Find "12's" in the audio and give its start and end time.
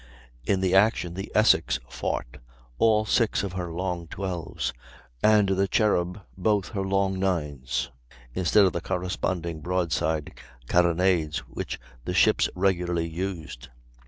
4.07-4.73